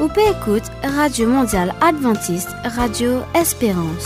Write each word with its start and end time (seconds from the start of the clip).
ou 0.00 0.08
peut 0.08 0.20
écouter 0.20 0.70
Radio 0.82 1.28
Mondiale 1.28 1.74
Adventiste, 1.80 2.50
Radio 2.64 3.20
Espérance. 3.34 4.04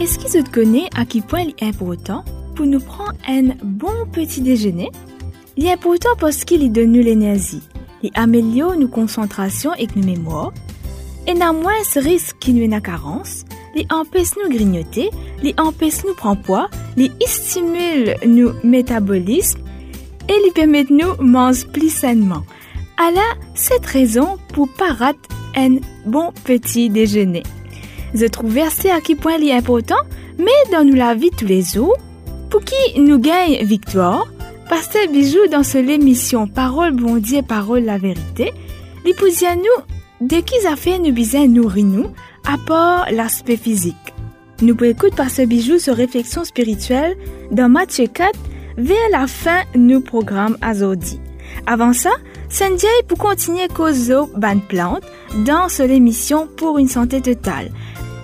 Est-ce 0.00 0.18
que 0.18 0.44
tu 0.44 0.50
connais 0.50 0.88
à 0.96 1.04
quel 1.06 1.22
point 1.22 1.40
il 1.40 1.54
est 1.58 1.62
important 1.68 2.24
pour 2.54 2.66
nous 2.66 2.80
prendre 2.80 3.14
un 3.26 3.54
bon 3.62 4.06
petit 4.12 4.40
déjeuner? 4.40 4.90
Il 5.56 5.66
est 5.66 5.72
important 5.72 6.10
parce 6.18 6.44
qu'il 6.44 6.70
donne 6.72 6.92
nous 6.92 7.02
l'énergie, 7.02 7.62
il 8.02 8.10
améliore 8.14 8.76
nos 8.76 8.88
concentrations 8.88 9.72
et 9.74 9.86
nos 9.94 10.04
mémoires, 10.04 10.52
et 11.26 11.34
n'a 11.34 11.52
moins 11.52 11.82
ce 11.84 11.98
risque 11.98 12.36
qui 12.38 12.52
nous 12.52 12.62
est 12.64 12.80
carence, 12.80 13.44
il 13.74 13.86
empêche 13.90 14.30
nous 14.42 14.50
grignoter, 14.50 15.10
il 15.42 15.54
empêche 15.58 16.04
nous 16.04 16.14
prendre 16.14 16.42
poids, 16.42 16.68
il 16.96 17.10
stimule 17.26 18.16
nos 18.26 18.52
métabolisme 18.62 19.60
et 20.28 20.34
il 20.46 20.52
permet 20.52 20.86
nous 20.90 21.14
manger 21.20 21.66
plus 21.72 21.90
sainement. 21.90 22.44
Alors, 22.96 23.36
cette 23.54 23.86
raison 23.86 24.38
pour 24.52 24.68
pas 24.68 24.92
rater 24.92 25.18
un 25.56 25.76
bon 26.06 26.32
petit 26.44 26.88
déjeuner. 26.88 27.42
Je 28.14 28.26
trouve 28.26 28.56
assez 28.58 28.90
à 28.90 29.00
quel 29.00 29.16
point 29.16 29.36
il 29.38 29.48
est 29.48 29.56
important, 29.56 29.98
mais 30.38 30.72
dans 30.72 30.84
nous 30.84 30.94
la 30.94 31.14
vie 31.14 31.30
tous 31.30 31.46
les 31.46 31.62
jours, 31.62 31.96
pour 32.50 32.62
qui 32.62 33.00
nous 33.00 33.18
gagne 33.18 33.64
victoire, 33.64 34.26
Pasteur 34.68 35.08
Bijou 35.08 35.46
dans 35.50 35.62
ce 35.62 35.78
l'émission 35.78 36.46
Parole 36.46 36.92
bon 36.92 37.16
Dieu, 37.16 37.42
Parole 37.42 37.84
la 37.84 37.98
vérité, 37.98 38.52
à 39.46 39.56
nous 39.56 39.93
de 40.24 40.40
qui 40.40 40.66
affaires 40.66 41.00
nous 41.00 41.12
besoin 41.12 41.46
nourrir 41.46 41.84
nous, 41.84 42.06
à 42.46 42.56
part 42.66 43.06
l'aspect 43.12 43.58
physique. 43.58 43.94
Nous 44.62 44.74
pouvons 44.74 44.90
écouter 44.90 45.16
par 45.16 45.30
ce 45.30 45.42
bijou 45.42 45.78
sur 45.78 45.94
réflexion 45.94 46.44
spirituelle 46.44 47.16
dans 47.50 47.68
Matthieu 47.68 48.06
4 48.06 48.32
vers 48.78 49.10
la 49.12 49.26
fin 49.26 49.62
nous 49.74 50.00
programme 50.00 50.56
Azodi. 50.62 51.20
Avant 51.66 51.92
ça, 51.92 52.10
Sanjay 52.48 52.86
pour 53.06 53.18
continuer 53.18 53.68
causer 53.68 54.20
ban 54.36 54.58
plante 54.58 55.02
dans 55.44 55.68
ce 55.68 55.82
l'émission 55.82 56.48
pour 56.56 56.78
une 56.78 56.88
santé 56.88 57.20
totale. 57.20 57.70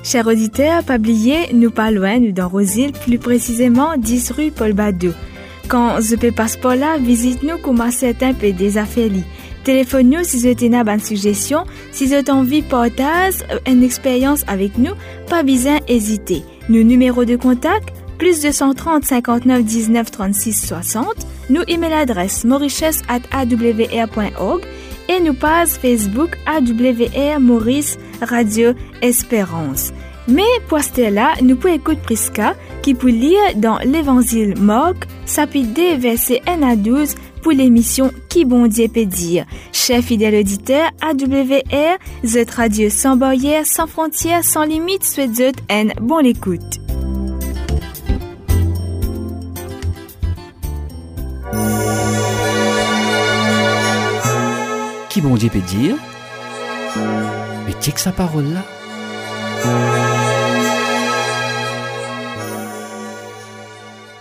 Chers 0.03 0.27
auditeurs, 0.27 0.83
pas 0.83 0.97
oublier, 0.97 1.53
nous 1.53 1.71
pas 1.71 1.91
loin, 1.91 2.19
dans 2.19 2.49
Rosil, 2.49 2.93
plus 2.93 3.19
précisément 3.19 3.99
10 3.99 4.31
rue 4.31 4.51
Paul 4.51 4.73
Badou. 4.73 5.13
Quand 5.69 6.01
je 6.01 6.17
peux 6.17 6.33
passer 6.33 6.59
par 6.59 6.77
là, 6.77 6.97
visite-nous 6.99 7.59
comment 7.63 7.91
certains 7.91 8.33
peu 8.33 8.53
des 8.53 8.79
affaires 8.79 9.11
Téléphone-nous 9.65 10.25
si 10.25 10.39
vous 10.39 10.47
avez 10.47 10.67
une 10.67 11.01
suggestion, 11.01 11.65
si 11.93 12.07
vous 12.07 12.15
avez 12.15 12.31
envie 12.31 12.63
de 12.63 12.69
partager 12.69 13.45
une 13.67 13.83
expérience 13.83 14.43
avec 14.47 14.79
nous, 14.79 14.93
pas 15.29 15.43
besoin 15.43 15.81
d'hésiter. 15.87 16.43
Nos 16.69 16.83
numéros 16.83 17.25
de 17.25 17.37
contact, 17.37 17.95
plus 18.19 18.43
230 18.43 19.05
59 19.05 19.65
19 19.65 20.11
36 20.11 20.67
60, 20.67 21.07
nous 21.51 21.63
email 21.69 21.93
adresse 21.93 22.45
mauritius@awr.org 22.45 24.63
et 25.09 25.21
nous 25.21 25.35
page 25.35 25.69
Facebook 25.71 26.37
AWR 26.47 27.41
Maurice 27.41 27.99
Radio 28.23 28.73
Espérance. 29.03 29.93
Mais 30.29 30.43
pour 30.69 30.79
là, 30.99 31.35
nous 31.43 31.57
pouvons 31.57 31.75
écouter 31.75 32.01
Prisca 32.03 32.55
qui 32.83 32.95
peut 32.95 33.09
lire 33.09 33.41
dans 33.57 33.79
l'Évangile 33.79 34.55
Marc, 34.59 35.07
chapitre 35.27 35.75
2, 35.75 35.97
verset 35.97 36.41
1 36.47 36.63
à 36.63 36.77
12 36.77 37.15
pour 37.43 37.53
l'émission 37.53 38.13
Qui 38.29 38.45
bon 38.45 38.67
Dieu 38.67 38.89
peut 38.89 39.07
dire? 39.07 39.45
Chers 39.73 40.03
fidèles 40.03 40.37
auditeurs, 40.37 40.91
AWR, 41.01 41.99
Z 42.25 42.51
Radio 42.55 42.91
sans 42.91 43.17
barrière, 43.17 43.67
sans 43.67 43.87
frontières, 43.87 44.45
sans 44.45 44.65
limite, 44.65 45.05
souhaite 45.05 45.35
Z 45.35 45.53
une 45.71 45.93
bonne 46.01 46.27
écoute. 46.27 46.61
Qui 55.09 55.21
bon 55.21 55.35
Dieu 55.35 55.49
peut 55.49 55.59
dire? 55.59 55.97
Mais 57.67 57.73
que 57.93 58.01
sa 58.01 58.13
parole 58.13 58.45
là 58.45 58.63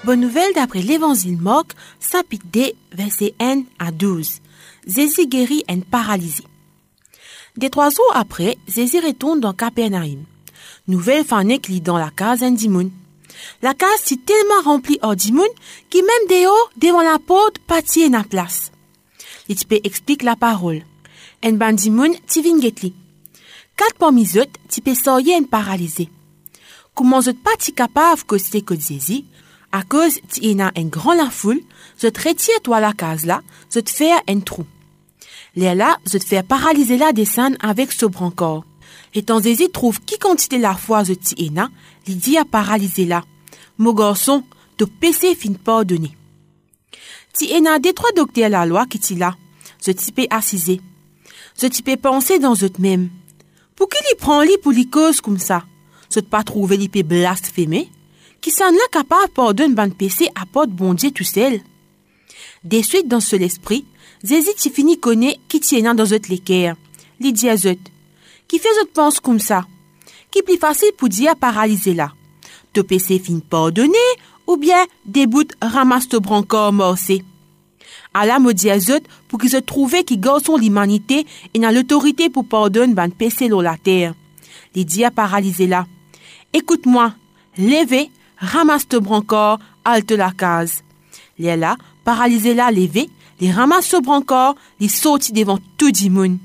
Bonne 0.10 0.22
nouvelle 0.22 0.56
d'après 0.56 0.82
l'évangile 0.82 1.38
Marc, 1.38 1.76
chapitre 2.02 2.48
2, 2.52 2.72
verset 2.94 3.36
1 3.40 3.62
à 3.78 3.92
12. 3.92 4.40
Jésus 4.88 5.28
guérit 5.28 5.64
un 5.70 5.82
paralysé. 5.82 6.44
Des 7.56 7.70
trois 7.70 7.92
jours 7.92 8.12
après, 8.16 8.58
Jésus 8.68 9.06
retourne 9.06 9.40
dans 9.40 9.54
Capernaum. 9.54 10.24
Nouvelle 10.88 11.24
fanée 11.24 11.60
qui 11.60 11.80
dans 11.80 12.00
la 12.00 12.10
case 12.10 12.42
un 12.42 12.50
dimoun. 12.50 12.90
La 13.62 13.76
case 13.76 14.12
est 14.12 14.26
tellement 14.26 14.64
remplie 14.64 14.98
hors 15.04 15.16
dimoun 15.16 15.46
qui 15.92 16.02
même 16.02 16.28
dehors, 16.28 16.72
devant 16.78 17.04
la 17.04 17.20
porte, 17.20 17.60
pâtit 17.60 18.10
la 18.10 18.24
place. 18.24 18.72
L'ITP 19.48 19.74
explique 19.84 20.24
la 20.24 20.36
parole. 20.36 20.82
Un 21.44 21.54
bandimoun 21.54 22.16
tivin 22.26 22.60
Quatre 22.60 23.96
parmi 24.00 24.28
eux, 24.38 24.46
type 24.70 24.90
soyez 24.96 25.36
un 25.36 25.44
paralysé. 25.44 26.10
Comment 26.96 27.22
êtes 27.22 27.44
pas 27.44 27.52
capable 27.76 28.24
que 28.24 28.40
c'est 28.40 28.62
que 28.62 28.74
Jésus, 28.74 29.24
à 29.72 29.84
cause 29.84 30.20
y 30.42 30.62
a 30.62 30.72
un 30.76 30.86
grand 30.86 31.14
la 31.14 31.30
foule, 31.30 31.62
je 32.02 32.08
te 32.08 32.60
toi 32.62 32.80
la 32.80 32.94
case 32.94 33.26
là, 33.26 33.42
je 33.74 33.80
te 33.80 33.90
fais 33.90 34.12
un 34.28 34.40
trou. 34.40 34.66
Là, 35.56 35.98
je 36.10 36.18
te 36.18 36.26
fais 36.26 36.44
paralyser 36.44 36.98
la 36.98 37.12
descendre 37.12 37.58
avec 37.60 37.92
ce 37.92 38.06
brancor. 38.06 38.66
Et 39.14 39.24
tant 39.24 39.40
Zézi 39.40 39.70
trouve 39.70 40.00
qui 40.02 40.18
quantité 40.18 40.58
la 40.58 40.76
foi 40.76 41.04
je 41.04 41.14
tiena, 41.14 41.70
il 42.08 42.18
dit 42.18 42.38
à 42.38 42.46
paralyser 42.46 43.06
là. 43.06 43.24
Mon 43.78 43.94
garçon, 43.94 44.44
te 44.78 44.84
PC 44.86 45.36
fin 45.36 45.54
pas 45.54 45.84
donner. 45.84 46.16
Tiena 47.34 47.80
des 47.80 47.94
trois 47.94 48.12
docteurs 48.16 48.50
la 48.50 48.66
loi 48.66 48.86
qui 48.86 49.00
t'y 49.00 49.16
là. 49.16 49.36
Je 49.86 49.92
type 49.92 50.22
assisé. 50.30 50.82
Je 51.60 51.68
type 51.68 52.02
penser 52.02 52.40
dans 52.40 52.56
eux 52.56 52.72
même. 52.80 53.10
Pour 53.76 53.90
qui 53.90 53.98
lui 54.04 54.18
prend 54.18 54.44
lui 54.44 54.58
pour 54.62 54.72
les 54.72 54.88
comme 55.24 55.40
ça? 55.40 55.64
Je 56.14 56.20
pas 56.20 56.44
trouver 56.44 56.78
l'ipé 56.78 57.04
blasphémé? 57.04 57.90
qui 57.90 57.99
s'en 58.48 58.72
là 58.72 58.80
capable 58.92 59.32
pardonner 59.34 59.74
ban 59.74 59.90
péché 59.90 60.30
à 60.36 60.46
porte 60.46 60.70
bon 60.70 60.94
Dieu 60.94 61.12
tout 61.12 61.24
seul. 61.24 61.60
Des 62.64 62.84
suites 62.84 63.08
dans 63.08 63.20
ce 63.20 63.36
l'esprit, 63.36 63.86
Zézi 64.24 64.54
t'y 64.56 64.70
fini 64.70 65.00
qui 65.48 65.60
tient 65.60 65.94
dans 65.94 66.06
zot 66.06 66.28
l'équerre. 66.30 66.76
Li 67.20 67.34
dit 67.34 67.50
à 67.50 67.56
Qui 67.56 68.60
fait 68.60 68.70
zot 68.80 69.22
comme 69.22 69.40
ça? 69.40 69.66
Qui 70.32 70.42
plus 70.42 70.58
facile 70.58 70.92
pour 70.98 71.10
dire 71.10 71.36
paralyser 71.36 71.94
là? 71.94 72.14
Te 72.74 72.82
péché 72.82 73.20
fin 73.20 73.40
pardonner, 73.40 73.98
ou 74.48 74.58
bien 74.58 74.86
des 75.06 75.26
bouts 75.26 75.56
ramasse 75.62 76.10
te 76.10 76.18
brancor 76.18 76.74
morcé. 76.74 77.24
Allah 78.14 78.40
me 78.40 78.54
dit 78.54 78.70
à 78.70 78.78
pour 79.28 79.40
qu'ils 79.40 79.52
se 79.52 79.58
trouvent 79.58 80.04
qui 80.04 80.20
son 80.44 80.58
l'humanité 80.58 81.26
et 81.54 81.60
n'a 81.60 81.72
l'autorité 81.72 82.30
pour 82.30 82.48
pardonner 82.48 82.94
ban 82.94 83.10
péché 83.10 83.48
la 83.48 83.78
terre. 83.78 84.14
Li 84.76 84.86
dit 84.86 85.04
à 85.04 85.12
paralyser 85.12 85.68
là. 85.68 85.88
Écoute-moi, 86.54 87.14
levez 87.58 88.10
ramasse 88.40 88.88
te 88.88 88.98
brancor, 88.98 89.60
halte 89.86 90.12
la 90.12 90.32
case. 90.32 90.84
Les 91.38 91.56
là, 91.56 91.78
paralysé 92.04 92.54
là, 92.54 92.72
levé, 92.72 93.10
les 93.40 93.52
ramasse 93.52 93.88
ce 93.88 94.02
brancor, 94.02 94.56
les 94.80 94.90
saute 94.90 95.32
devant 95.32 95.60
tout 95.78 95.92
dimoun. 95.92 96.38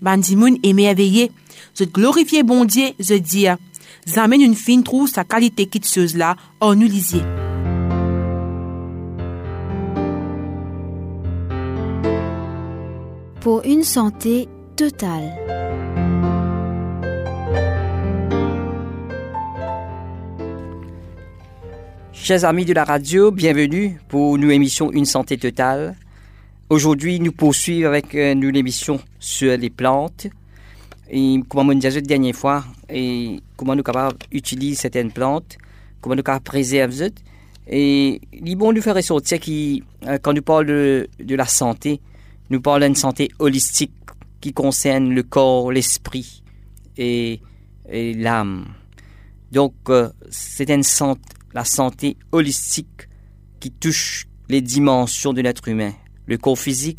Ban 0.00 0.18
dimoun 0.18 0.58
émerveillé, 0.62 1.32
je 1.78 1.84
glorifier 1.84 2.42
bon 2.42 2.64
Dieu, 2.64 2.90
je 2.98 3.14
dis, 3.14 3.46
j'amène 4.06 4.42
une 4.42 4.54
fine 4.54 4.82
trou 4.82 5.06
sa 5.06 5.24
qualité 5.24 5.66
quitteuse 5.66 6.16
là, 6.16 6.36
en 6.60 6.74
nous 6.74 6.86
lisier. 6.86 7.22
Pour 13.40 13.62
une 13.64 13.84
santé 13.84 14.48
totale. 14.76 15.57
Chers 22.28 22.44
amis 22.44 22.66
de 22.66 22.74
la 22.74 22.84
radio, 22.84 23.30
bienvenue 23.30 23.98
pour 24.06 24.36
nous 24.36 24.50
émission 24.50 24.92
Une 24.92 25.06
santé 25.06 25.38
totale. 25.38 25.96
Aujourd'hui, 26.68 27.20
nous 27.20 27.32
poursuivons 27.32 27.88
avec 27.88 28.14
euh, 28.14 28.34
nous 28.34 28.50
l'émission 28.50 29.00
sur 29.18 29.56
les 29.56 29.70
plantes 29.70 30.26
et 31.10 31.40
comment 31.48 31.72
on 31.72 31.74
dit 31.74 31.88
la 31.88 32.00
dernière 32.02 32.34
fois 32.34 32.66
et 32.90 33.40
comment 33.56 33.74
nous 33.74 33.82
capables 33.82 34.18
d'utiliser 34.30 34.74
certaines 34.74 35.10
plantes, 35.10 35.56
comment 36.02 36.16
nous 36.16 36.22
capables 36.22 36.44
préserver 36.44 37.12
et 37.66 38.20
il 38.30 38.56
bon 38.56 38.74
nous 38.74 38.82
faire 38.82 38.96
ressortir 38.96 39.40
qui 39.40 39.82
euh, 40.06 40.18
quand 40.20 40.34
nous 40.34 40.42
parlons 40.42 40.66
de, 40.66 41.34
la 41.34 41.46
santé, 41.46 41.98
nous 42.50 42.60
parlons 42.60 42.84
d'une 42.84 42.94
santé 42.94 43.30
holistique 43.38 43.94
qui 44.42 44.52
concerne 44.52 45.14
le 45.14 45.22
corps, 45.22 45.72
l'esprit 45.72 46.42
et, 46.98 47.40
l'âme. 47.90 48.66
Donc 49.50 49.72
euh, 49.88 50.10
c'est 50.28 50.68
une 50.68 50.82
santé 50.82 51.22
la 51.54 51.64
santé 51.64 52.16
holistique 52.32 53.08
qui 53.60 53.70
touche 53.70 54.26
les 54.48 54.60
dimensions 54.60 55.32
de 55.32 55.40
l'être 55.40 55.68
humain. 55.68 55.92
Le 56.26 56.38
corps 56.38 56.58
physique, 56.58 56.98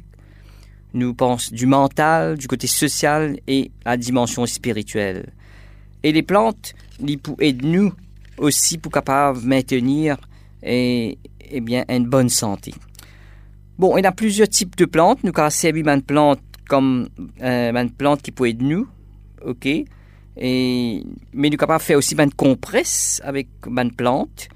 nous 0.94 1.13
pensons 1.13 1.54
du 1.54 1.66
mental, 1.66 2.38
du 2.38 2.48
côté 2.48 2.68
social 2.68 3.40
et 3.48 3.72
la 3.86 3.98
dimension 3.98 4.46
spirituelle. 4.46 5.31
Et 6.04 6.12
les 6.12 6.24
plantes, 6.24 6.74
ils 7.00 7.19
aident 7.40 7.66
nous 7.66 7.94
aussi 8.38 8.78
pour 8.78 8.92
capable 8.92 9.40
maintenir 9.42 10.18
et, 10.63 11.18
eh 11.51 11.62
bien, 11.62 11.84
une 11.90 12.06
bonne 12.06 12.30
santé. 12.30 12.74
Bon, 13.78 13.98
il 13.98 14.04
y 14.04 14.07
a 14.07 14.12
plusieurs 14.12 14.50
types 14.50 14.75
de 14.75 14.86
plantes. 14.86 15.24
Nous 15.24 15.31
avons 15.36 15.92
une 15.94 16.01
plante 16.01 16.42
comme 16.68 17.10
euh, 17.42 17.74
une 17.74 17.92
plante 17.92 18.22
qui 18.22 18.31
peut 18.31 18.48
aider 18.48 18.66
nous, 18.66 18.88
ok? 19.46 19.68
Et, 20.39 21.03
mais 21.33 21.50
nous 21.50 21.57
capable 21.57 21.83
faire 21.83 21.97
aussi 21.97 22.15
une 22.15 22.33
compresse 22.33 23.21
avec 23.25 23.50
une 23.68 23.91
plante, 23.91 24.47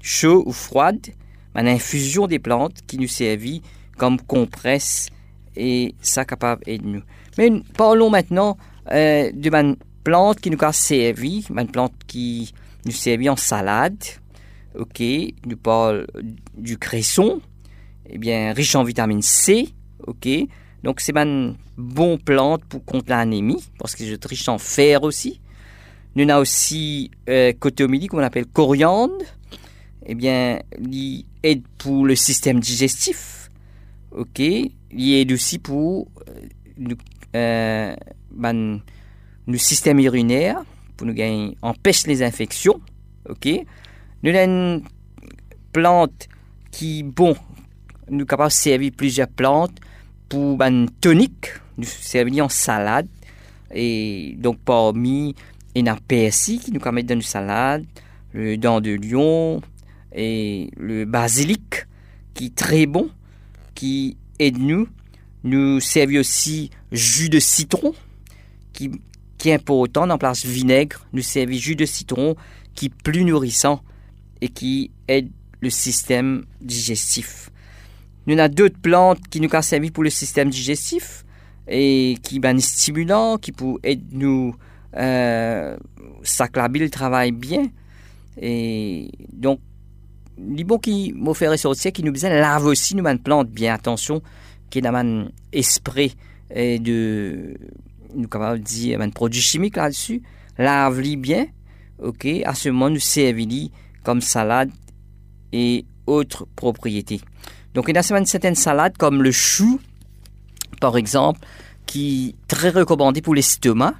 chaud 0.00 0.42
ou 0.46 0.52
froide, 0.52 1.06
une 1.54 1.68
infusion 1.68 2.26
des 2.26 2.38
plantes 2.38 2.78
qui 2.86 2.98
nous 2.98 3.08
servit 3.08 3.62
comme 3.98 4.20
compresse 4.20 5.10
et 5.54 5.94
ça 6.00 6.24
capable 6.24 6.64
d'aider 6.64 6.86
nous. 6.86 7.02
Mais 7.38 7.50
parlons 7.76 8.10
maintenant 8.10 8.56
euh, 8.92 9.30
de 9.32 9.50
une 9.54 9.76
plante 10.04 10.40
qui 10.40 10.50
nous 10.50 10.58
a 10.60 10.72
servi, 10.72 11.44
une 11.50 11.66
plante 11.66 11.94
qui 12.06 12.52
nous 12.84 12.92
servit 12.92 13.28
en 13.28 13.36
salade. 13.36 14.02
Ok, 14.78 15.02
nous 15.46 15.56
parlons 15.56 16.06
du 16.56 16.78
cresson, 16.78 17.40
eh 18.08 18.18
bien 18.18 18.52
riche 18.52 18.74
en 18.74 18.84
vitamine 18.84 19.22
C. 19.22 19.68
Ok, 20.06 20.28
donc 20.86 21.00
c'est 21.00 21.16
une 21.16 21.56
bonne 21.76 22.16
plante 22.16 22.64
pour 22.64 22.84
contre 22.84 23.10
l'anémie 23.10 23.60
parce 23.76 23.96
que 23.96 24.04
c'est 24.04 24.24
riche 24.24 24.48
en 24.48 24.56
fer 24.56 25.02
aussi. 25.02 25.40
Nous 26.14 26.22
avons 26.30 26.42
aussi 26.42 27.10
euh, 27.28 27.52
côté 27.58 27.82
homélie 27.82 28.06
qu'on 28.06 28.20
appelle 28.20 28.46
coriandre. 28.46 29.18
Eh 30.06 30.14
bien, 30.14 30.60
il 30.80 31.24
aide 31.42 31.64
pour 31.76 32.06
le 32.06 32.14
système 32.14 32.60
digestif. 32.60 33.50
Ok, 34.12 34.38
il 34.38 35.14
aide 35.14 35.32
aussi 35.32 35.58
pour 35.58 36.06
euh, 36.28 36.94
euh, 37.34 37.96
ben, 38.30 38.80
le 39.48 39.58
système 39.58 39.98
urinaire, 39.98 40.62
pour 40.96 41.08
nous 41.08 41.14
gagner, 41.14 41.58
empêche 41.62 42.06
les 42.06 42.22
infections. 42.22 42.80
Ok, 43.28 43.48
nous 44.22 44.30
avons 44.30 44.44
une 44.52 44.82
plante 45.72 46.28
qui, 46.70 47.02
bon, 47.02 47.34
nous 48.08 48.24
capable 48.24 48.50
de 48.50 48.54
servir 48.54 48.92
plusieurs 48.96 49.26
plantes 49.26 49.80
pour 50.28 50.60
une 50.62 50.90
tonique, 51.00 51.48
nous 51.78 51.86
servir 51.86 52.46
en 52.46 52.48
salade. 52.48 53.08
Et 53.74 54.34
donc, 54.38 54.58
parmi, 54.64 55.34
il 55.74 55.86
y 55.86 56.30
PSI 56.30 56.58
qui 56.58 56.72
nous 56.72 56.80
permet 56.80 57.02
de 57.02 57.14
une 57.14 57.22
salade, 57.22 57.84
le 58.32 58.56
dent 58.56 58.80
de 58.80 58.90
lion 58.90 59.60
et 60.14 60.70
le 60.76 61.04
basilic 61.04 61.86
qui 62.34 62.46
est 62.46 62.54
très 62.54 62.86
bon, 62.86 63.10
qui 63.74 64.16
aide 64.38 64.58
nous. 64.58 64.88
Nous 65.44 65.80
servir 65.80 66.20
aussi 66.20 66.70
jus 66.90 67.28
de 67.28 67.38
citron 67.38 67.94
qui, 68.72 68.90
qui 69.38 69.50
est 69.50 69.54
important 69.54 70.06
dans 70.06 70.18
place 70.18 70.44
vinaigre. 70.44 71.06
Nous 71.12 71.22
servir 71.22 71.60
jus 71.60 71.76
de 71.76 71.84
citron 71.84 72.36
qui 72.74 72.86
est 72.86 72.94
plus 73.02 73.24
nourrissant 73.24 73.80
et 74.40 74.48
qui 74.48 74.90
aide 75.08 75.30
le 75.60 75.70
système 75.70 76.44
digestif. 76.60 77.50
Nous 78.26 78.38
avons 78.38 78.52
d'autres 78.52 78.80
plantes 78.80 79.20
qui 79.30 79.40
nous 79.40 79.48
servi 79.62 79.90
pour 79.90 80.02
le 80.02 80.10
système 80.10 80.50
digestif 80.50 81.24
et 81.68 82.16
qui 82.22 82.40
sont 82.42 82.58
stimulants, 82.58 83.38
qui 83.38 83.52
peuvent 83.52 83.78
aider 83.82 84.04
nous 84.12 84.54
euh, 84.96 85.76
le 86.22 86.88
travail 86.88 87.32
bien. 87.32 87.68
Et 88.40 89.10
donc, 89.32 89.60
les 90.38 90.64
bons 90.64 90.78
qui 90.78 91.12
m'ont 91.14 91.34
fait 91.34 91.48
ressortir, 91.48 91.92
qui 91.92 92.02
nous 92.02 92.12
disent 92.12 92.24
lave 92.24 92.66
aussi 92.66 92.94
nous 92.96 93.06
une 93.06 93.18
plante 93.18 93.48
bien 93.48 93.74
attention, 93.74 94.22
qui 94.70 94.78
est 94.80 94.86
un 94.86 95.28
esprit 95.52 96.16
et 96.54 96.78
de, 96.78 97.54
nous 98.14 98.28
capable 98.28 98.60
dire 98.60 99.00
un 99.00 99.10
produit 99.10 99.40
chimique 99.40 99.76
là-dessus, 99.76 100.22
lave-les 100.58 101.16
bien, 101.16 101.46
ok, 102.02 102.26
à 102.44 102.54
ce 102.54 102.68
moment 102.68 102.90
nous 102.90 103.00
servir 103.00 103.68
comme 104.02 104.20
salade 104.20 104.70
et 105.52 105.84
autres 106.06 106.46
propriétés. 106.54 107.20
Donc, 107.76 107.84
il 107.88 107.94
y 107.94 107.98
a 107.98 108.02
certaines 108.02 108.54
salades 108.54 108.96
comme 108.96 109.22
le 109.22 109.30
chou, 109.30 109.78
par 110.80 110.96
exemple, 110.96 111.40
qui 111.84 112.30
est 112.30 112.48
très 112.48 112.70
recommandé 112.70 113.20
pour 113.20 113.34
l'estomac. 113.34 113.92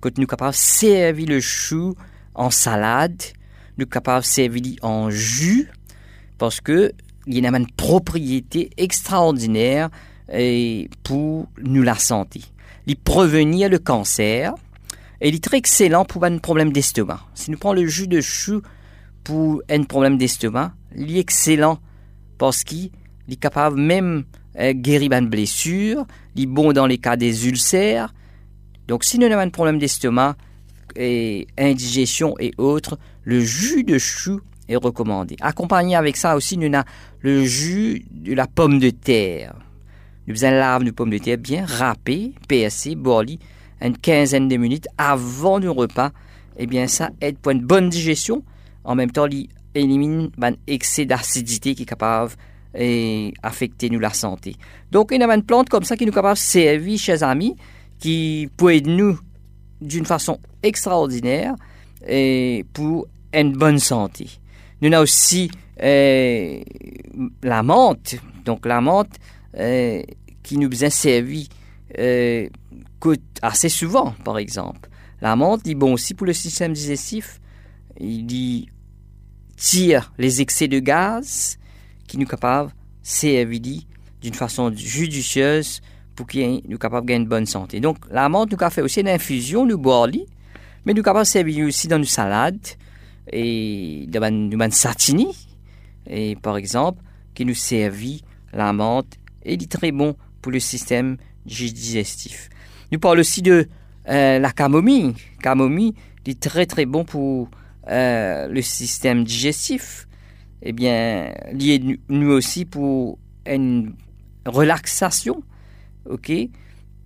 Quand 0.00 0.10
nous 0.10 0.22
sommes 0.22 0.26
capables 0.28 0.52
de 0.52 0.56
servir 0.56 1.26
le 1.28 1.40
chou 1.40 1.96
en 2.36 2.50
salade, 2.50 3.20
nous 3.76 3.86
sommes 3.86 3.90
capables 3.90 4.22
de 4.22 4.28
servir 4.28 4.76
en 4.82 5.10
jus, 5.10 5.68
parce 6.38 6.60
que 6.60 6.92
il 7.26 7.42
y 7.42 7.44
a 7.44 7.50
une 7.50 7.66
propriété 7.72 8.70
extraordinaire 8.76 9.90
pour 11.02 11.48
nous 11.60 11.82
la 11.82 11.96
santé. 11.96 12.42
Il 12.86 12.94
prévenir 12.94 13.68
le 13.68 13.80
cancer 13.80 14.54
et 15.20 15.28
il 15.28 15.34
est 15.34 15.42
très 15.42 15.56
excellent 15.56 16.04
pour 16.04 16.24
un 16.24 16.38
problème 16.38 16.72
d'estomac. 16.72 17.26
Si 17.34 17.50
nous 17.50 17.58
prenons 17.58 17.80
le 17.80 17.86
jus 17.88 18.06
de 18.06 18.20
chou 18.20 18.62
pour 19.24 19.60
un 19.68 19.82
problème 19.82 20.18
d'estomac, 20.18 20.72
il 20.96 21.16
est 21.16 21.20
excellent 21.20 21.80
parce 22.42 22.64
qu'il 22.64 22.90
est 23.30 23.36
capable 23.36 23.80
même 23.80 24.24
de 24.56 24.60
euh, 24.60 24.72
guérir 24.72 25.12
une 25.12 25.28
blessure, 25.28 26.04
il 26.34 26.42
est 26.42 26.46
bon 26.46 26.72
dans 26.72 26.88
les 26.88 26.98
cas 26.98 27.14
des 27.14 27.46
ulcères. 27.46 28.12
Donc 28.88 29.04
si 29.04 29.20
nous 29.20 29.26
avons 29.26 29.38
un 29.38 29.48
problème 29.48 29.78
d'estomac, 29.78 30.34
et 30.96 31.46
indigestion 31.56 32.34
et 32.40 32.50
autres, 32.58 32.98
le 33.22 33.38
jus 33.38 33.84
de 33.84 33.96
chou 33.96 34.40
est 34.68 34.74
recommandé. 34.74 35.36
Accompagné 35.40 35.94
avec 35.94 36.16
ça 36.16 36.34
aussi, 36.34 36.58
nous 36.58 36.66
avons 36.66 36.82
le 37.20 37.44
jus 37.44 38.06
de 38.10 38.34
la 38.34 38.48
pomme 38.48 38.80
de 38.80 38.90
terre. 38.90 39.54
Nous 40.26 40.34
faisons 40.34 40.50
lave 40.50 40.82
de 40.82 40.90
pomme 40.90 41.10
de 41.10 41.18
terre 41.18 41.38
bien 41.38 41.64
râpée, 41.64 42.32
PSC, 42.48 42.96
borli, 42.96 43.38
une 43.80 43.96
quinzaine 43.96 44.48
de 44.48 44.56
minutes 44.56 44.88
avant 44.98 45.60
le 45.60 45.70
repas. 45.70 46.10
Eh 46.56 46.66
bien, 46.66 46.88
ça 46.88 47.10
aide 47.20 47.38
pour 47.38 47.52
une 47.52 47.64
bonne 47.64 47.88
digestion. 47.88 48.42
En 48.82 48.96
même 48.96 49.12
temps, 49.12 49.28
il 49.28 49.48
élimine 49.74 50.30
un 50.40 50.52
excès 50.66 51.04
d'acidité 51.04 51.74
qui 51.74 51.82
est 51.82 51.86
capable 51.86 52.32
d'affecter 52.74 53.90
nous 53.90 53.98
la 53.98 54.12
santé. 54.12 54.56
Donc, 54.90 55.10
il 55.12 55.20
y 55.20 55.22
a 55.22 55.34
une 55.34 55.42
plante 55.42 55.68
comme 55.68 55.84
ça 55.84 55.96
qui 55.96 56.06
nous 56.06 56.12
capable 56.12 56.34
de 56.34 56.40
servir 56.40 56.98
chez 56.98 57.22
amis, 57.22 57.56
qui 57.98 58.48
peut 58.56 58.74
aider 58.74 58.90
nous 58.90 59.18
d'une 59.80 60.06
façon 60.06 60.38
extraordinaire 60.62 61.54
et 62.06 62.64
pour 62.72 63.06
une 63.32 63.52
bonne 63.52 63.78
santé. 63.78 64.28
Nous 64.80 64.92
avons 64.92 65.02
aussi 65.02 65.50
euh, 65.82 66.60
la 67.42 67.62
menthe, 67.62 68.16
donc 68.44 68.66
la 68.66 68.80
menthe 68.80 69.16
qui 70.42 70.56
nous 70.58 70.84
a 70.84 70.90
servi 70.90 71.48
assez 73.42 73.68
souvent, 73.68 74.14
par 74.24 74.38
exemple. 74.38 74.88
La 75.20 75.36
menthe 75.36 75.66
est 75.66 75.74
bon 75.74 75.92
aussi 75.92 76.14
pour 76.14 76.26
le 76.26 76.32
système 76.32 76.72
digestif. 76.72 77.40
Il 78.00 78.66
tire 79.56 80.12
les 80.18 80.40
excès 80.40 80.68
de 80.68 80.78
gaz 80.78 81.58
qui 82.06 82.18
nous 82.18 82.26
capable 82.26 82.72
servir 83.02 83.82
d'une 84.20 84.34
façon 84.34 84.72
judicieuse 84.74 85.80
pour 86.14 86.26
qu'il 86.26 86.62
nous 86.68 86.78
capable 86.78 87.06
gagner 87.06 87.22
une 87.22 87.28
bonne 87.28 87.46
santé. 87.46 87.80
Donc, 87.80 87.98
la 88.10 88.28
menthe 88.28 88.52
nous 88.52 88.58
a 88.60 88.70
fait 88.70 88.82
aussi 88.82 89.00
une 89.00 89.08
infusion, 89.08 89.66
nous 89.66 89.78
boire 89.78 90.08
mais 90.84 90.94
nous 90.94 91.02
capable 91.02 91.26
servir 91.26 91.66
aussi 91.66 91.88
dans 91.88 91.96
une 91.96 92.04
salade 92.04 92.58
et 93.32 94.06
dans 94.08 94.22
une 94.24 94.70
satini, 94.70 95.28
et 96.06 96.36
par 96.36 96.56
exemple, 96.56 97.02
qui 97.34 97.44
nous 97.44 97.54
servit 97.54 98.22
la 98.52 98.72
menthe 98.72 99.14
et 99.44 99.54
est 99.54 99.70
très 99.70 99.92
bon 99.92 100.16
pour 100.40 100.52
le 100.52 100.60
système 100.60 101.16
digestif. 101.46 102.50
Nous 102.90 102.98
parlons 102.98 103.20
aussi 103.20 103.42
de 103.42 103.68
euh, 104.08 104.38
la 104.38 104.50
camomille. 104.50 105.14
Camomille 105.40 105.94
est 106.26 106.40
très 106.40 106.66
très 106.66 106.84
bon 106.84 107.04
pour 107.04 107.48
euh, 107.88 108.48
le 108.48 108.62
système 108.62 109.24
digestif. 109.24 110.06
Eh 110.62 110.72
bien, 110.72 111.32
lié 111.52 111.98
nous 112.08 112.30
aussi 112.30 112.64
pour 112.64 113.18
une 113.46 113.94
relaxation. 114.46 115.42
Ok? 116.08 116.32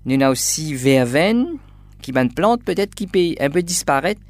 Nous 0.04 0.14
avons 0.23 0.33
aussi 0.33 0.75
verveine, 0.75 1.56
qui 2.02 2.11
est 2.11 2.18
une 2.18 2.33
plante 2.33 2.62
peut-être 2.62 2.95
qui 2.95 3.06
peut 3.06 3.35
un 3.40 3.50
peu 3.50 3.62
disparaître, 3.62 4.21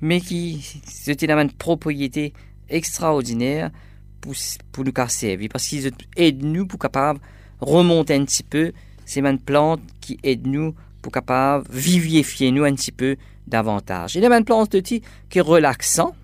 mais 0.00 0.20
qui 0.20 0.80
c'est 0.84 1.22
une 1.22 1.50
propriété 1.52 2.32
extraordinaire 2.68 3.70
pour, 4.20 4.34
pour 4.72 4.84
nous 4.84 4.92
servir 5.08 5.48
parce 5.52 5.66
qu'ils 5.66 5.90
aident 6.16 6.44
nous 6.44 6.66
pour 6.66 6.78
capable 6.78 7.20
remonter 7.60 8.14
un 8.14 8.24
petit 8.24 8.42
peu. 8.42 8.72
C'est 9.04 9.20
une 9.20 9.38
plante 9.38 9.80
qui 10.00 10.18
aide 10.22 10.46
nous 10.46 10.74
pour 11.02 11.12
capable 11.12 11.66
vivifier 11.70 12.50
nous 12.50 12.64
un 12.64 12.74
petit 12.74 12.92
peu 12.92 13.16
davantage. 13.46 14.16
Il 14.16 14.22
y 14.22 14.26
a 14.26 14.36
une 14.36 14.44
plante 14.44 14.80
qui 14.82 15.02
est 15.34 15.40
relaxant, 15.40 16.14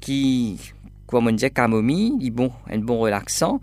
qui, 0.00 0.58
comme 1.06 1.28
on 1.28 1.32
dit, 1.32 1.50
camomille, 1.50 2.14
est 2.26 2.30
bon, 2.30 2.50
un 2.70 2.78
bon 2.78 2.98
relaxant. 2.98 3.60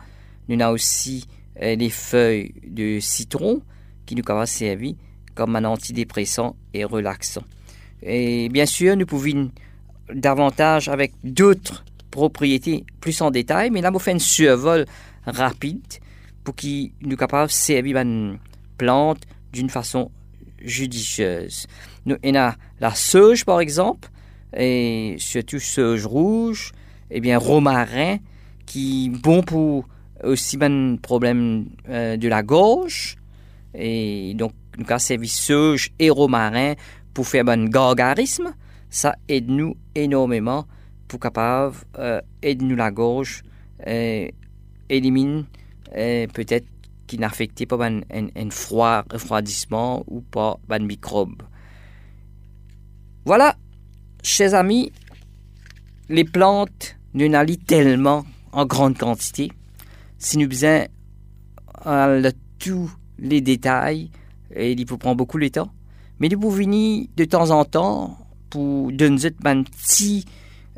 Nous 0.47 0.61
avons 0.61 0.73
aussi 0.73 1.25
euh, 1.61 1.75
les 1.75 1.89
feuilles 1.89 2.53
de 2.65 2.99
citron 2.99 3.61
qui 4.05 4.15
nous 4.15 4.23
peuvent 4.23 4.45
servir 4.45 4.95
comme 5.35 5.55
un 5.55 5.65
antidépressant 5.65 6.55
et 6.73 6.83
relaxant. 6.83 7.43
Et 8.01 8.49
bien 8.49 8.65
sûr, 8.65 8.95
nous 8.95 9.05
pouvons 9.05 9.51
davantage 10.13 10.87
avec 10.87 11.13
d'autres 11.23 11.83
propriétés 12.11 12.85
plus 13.01 13.21
en 13.21 13.31
détail, 13.31 13.69
mais 13.69 13.81
là, 13.81 13.91
on 13.93 13.99
fait 13.99 14.13
un 14.13 14.19
survol 14.19 14.85
rapide 15.25 15.81
pour 16.43 16.55
qu'il 16.55 16.91
nous 17.01 17.17
capable 17.17 17.49
de 17.49 17.53
servir 17.53 17.97
une 17.97 18.39
plante 18.77 19.23
d'une 19.51 19.69
façon 19.69 20.11
judicieuse. 20.61 21.67
Nous, 22.07 22.15
on 22.23 22.35
a 22.35 22.55
la 22.79 22.95
sauge, 22.95 23.45
par 23.45 23.59
exemple, 23.59 24.09
et 24.55 25.15
surtout 25.19 25.59
sauge 25.59 26.05
rouge, 26.05 26.71
et 27.11 27.19
bien 27.19 27.37
romarin, 27.37 28.17
qui 28.65 29.09
bon 29.09 29.43
pour 29.43 29.85
aussi 30.23 30.57
ben 30.57 30.97
problème 30.97 31.67
euh, 31.89 32.17
de 32.17 32.27
la 32.27 32.41
gorge, 32.43 33.17
et 33.75 34.33
donc 34.35 34.53
nous 34.77 34.85
avons 34.87 34.99
servi 34.99 35.27
sauge 35.27 35.91
et 35.99 36.09
romarin 36.09 36.73
pour 37.13 37.27
faire 37.27 37.47
un 37.49 37.65
gargarisme. 37.65 38.53
Ça 38.89 39.15
aide 39.27 39.49
nous 39.49 39.75
énormément 39.93 40.65
pour 41.09 41.19
capable 41.19 41.75
euh, 41.99 42.21
aider 42.41 42.63
nous 42.63 42.77
la 42.77 42.89
gorge, 42.89 43.43
euh, 43.85 44.27
élimine 44.89 45.45
euh, 45.95 46.27
peut-être 46.27 46.67
qui 47.05 47.17
n'affectait 47.17 47.65
pas 47.65 47.85
un, 47.85 47.99
un, 48.11 48.27
un, 48.35 48.49
froid 48.49 49.03
refroidissement 49.11 50.03
ou 50.07 50.21
pas 50.21 50.57
un 50.69 50.79
microbe. 50.79 51.43
Voilà, 53.27 53.57
chers 54.23 54.53
amis, 54.53 54.93
les 56.07 56.23
plantes 56.23 56.95
nous 57.13 57.27
n'allient 57.27 57.57
tellement 57.57 58.25
en 58.53 58.65
grande 58.65 58.97
quantité. 58.97 59.51
Si 60.17 60.37
nous 60.37 60.47
besoin 60.47 60.85
de 61.85 62.31
tous 62.57 62.89
les 63.19 63.41
détails, 63.41 64.11
et 64.55 64.71
il 64.71 64.87
faut 64.87 64.95
prendre 64.95 65.17
beaucoup 65.17 65.37
de 65.41 65.49
temps, 65.49 65.69
mais 66.19 66.29
nous 66.29 66.39
pouvons 66.39 66.55
venir 66.55 67.07
de 67.17 67.25
temps 67.25 67.49
en 67.49 67.65
temps 67.65 68.17
pour 68.49 68.93
donner 68.93 69.21
une 69.25 69.65
petite 69.65 70.25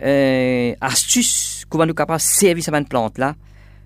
euh, 0.01 0.73
astuce 0.81 1.65
comment 1.69 1.85
nous 1.85 1.93
capables 1.93 2.19
de 2.19 2.25
servir 2.25 2.63
cette 2.63 2.89
plante-là 2.89 3.35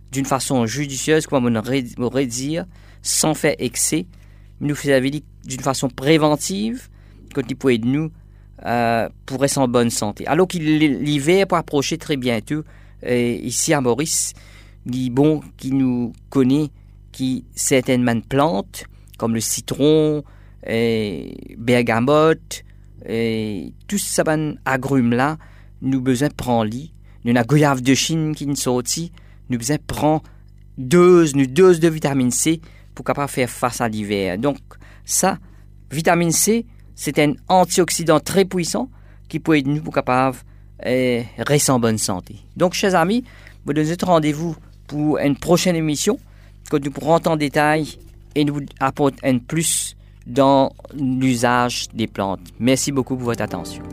d'une 0.09 0.25
façon 0.25 0.65
judicieuse, 0.65 1.27
comme 1.27 1.47
on 1.47 1.55
aurait 2.01 2.25
dire, 2.27 2.65
sans 3.01 3.33
faire 3.33 3.55
excès, 3.59 4.05
nous 4.61 4.73
faire 4.73 5.01
d'une 5.01 5.59
façon 5.59 5.89
préventive, 5.89 6.87
quand 7.35 7.41
il 7.49 7.57
peut 7.57 7.75
nous 7.75 8.09
euh, 8.65 9.09
pour 9.25 9.41
rester 9.41 9.59
en 9.59 9.67
bonne 9.67 9.89
santé. 9.89 10.25
Alors 10.27 10.47
que 10.47 10.57
l'hiver 10.57 11.47
peut 11.47 11.55
approcher 11.55 11.97
très 11.97 12.17
bientôt, 12.17 12.63
euh, 13.05 13.37
ici 13.41 13.73
à 13.73 13.81
Maurice, 13.81 14.33
il 14.85 15.09
bon 15.09 15.41
qui 15.57 15.71
nous 15.71 16.13
connaît 16.29 16.69
qui 17.11 17.45
certaines 17.55 18.21
plantes, 18.23 18.85
comme 19.17 19.33
le 19.33 19.39
citron, 19.39 20.23
et 20.65 21.55
bergamote, 21.57 22.63
et 23.05 23.73
tout 23.87 23.97
ça 23.97 24.23
agrumes 24.65 25.13
là, 25.13 25.37
nous 25.81 26.01
besoin 26.01 26.29
prendre 26.29 26.65
lit. 26.65 26.93
Nous 27.25 27.35
avons 27.35 27.45
goyave 27.45 27.81
de 27.81 27.93
Chine 27.93 28.33
qui 28.35 28.47
nous 28.47 28.55
sorti, 28.55 29.11
nous 29.49 29.57
besoin 29.57 29.77
prendre 29.85 30.23
dose, 30.77 31.33
une 31.33 31.45
dose 31.45 31.79
de 31.79 31.87
vitamine 31.87 32.31
C 32.31 32.61
pour 32.95 33.05
capable 33.05 33.29
faire 33.29 33.49
face 33.49 33.81
à 33.81 33.87
l'hiver. 33.87 34.37
Donc, 34.37 34.57
ça, 35.05 35.37
vitamine 35.91 36.31
C, 36.31 36.65
c'est 36.95 37.19
un 37.19 37.33
antioxydant 37.47 38.19
très 38.19 38.45
puissant 38.45 38.89
qui 39.29 39.39
peut 39.39 39.57
aider 39.57 39.71
nous 39.71 39.91
capable 39.91 40.37
eh, 40.85 41.23
rester 41.37 41.71
en 41.71 41.79
bonne 41.79 41.97
santé. 41.97 42.35
Donc, 42.55 42.73
chers 42.73 42.95
amis, 42.95 43.23
vous 43.65 43.73
donnez 43.73 43.95
rendez-vous 44.01 44.55
pour 44.87 45.17
une 45.17 45.37
prochaine 45.37 45.75
émission 45.75 46.19
que 46.69 46.77
nous 46.77 46.91
pourrons 46.91 47.19
en 47.25 47.35
détail 47.35 47.87
et 48.35 48.45
nous 48.45 48.61
apporter 48.79 49.17
un 49.23 49.37
plus 49.37 49.95
dans 50.25 50.73
l'usage 50.95 51.87
des 51.93 52.07
plantes. 52.07 52.41
Merci 52.59 52.91
beaucoup 52.91 53.15
pour 53.15 53.25
votre 53.25 53.41
attention. 53.41 53.83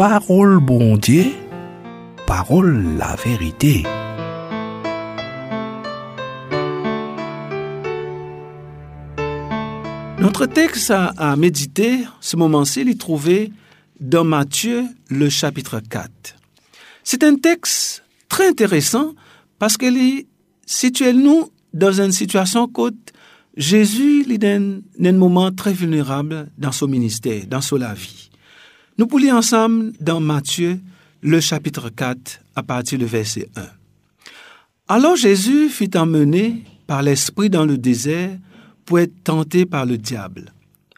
Parole 0.00 0.60
bon 0.60 0.96
Dieu, 0.96 1.26
parole 2.26 2.96
la 2.96 3.16
vérité. 3.16 3.82
Notre 10.18 10.46
texte 10.46 10.90
à, 10.90 11.36
méditer, 11.36 11.98
ce 12.22 12.38
moment-ci, 12.38 12.80
il 12.80 12.88
est 12.88 12.98
trouvé 12.98 13.52
dans 14.00 14.24
Matthieu, 14.24 14.84
le 15.10 15.28
chapitre 15.28 15.80
4. 15.80 16.10
C'est 17.04 17.22
un 17.22 17.36
texte 17.36 18.02
très 18.30 18.48
intéressant 18.48 19.12
parce 19.58 19.76
qu'il 19.76 20.24
situe 20.64 21.12
nous 21.12 21.50
dans 21.74 22.00
une 22.00 22.12
situation 22.12 22.70
où 22.74 22.88
Jésus 23.54 24.24
est 24.32 24.38
dans 24.38 24.80
un 25.04 25.12
moment 25.12 25.52
très 25.52 25.74
vulnérable 25.74 26.48
dans 26.56 26.72
son 26.72 26.88
ministère, 26.88 27.46
dans 27.46 27.60
sa 27.60 27.92
vie. 27.92 28.29
Nous 28.98 29.06
pouvons 29.06 29.32
ensemble 29.32 29.92
dans 30.00 30.20
Matthieu, 30.20 30.80
le 31.22 31.40
chapitre 31.40 31.88
4, 31.90 32.40
à 32.56 32.62
partir 32.62 32.98
du 32.98 33.06
verset 33.06 33.48
1. 33.56 33.62
Alors 34.88 35.16
Jésus 35.16 35.68
fut 35.68 35.96
emmené 35.96 36.64
par 36.86 37.02
l'Esprit 37.02 37.48
dans 37.48 37.64
le 37.64 37.78
désert 37.78 38.36
pour 38.84 38.98
être 38.98 39.22
tenté 39.22 39.64
par 39.64 39.86
le 39.86 39.96
diable. 39.96 40.52